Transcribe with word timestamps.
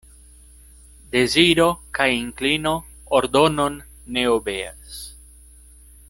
Deziro 1.15 1.67
kaj 1.99 2.07
inklino 2.15 2.73
ordonon 3.21 3.77
ne 4.15 4.23
obeas. 4.39 4.99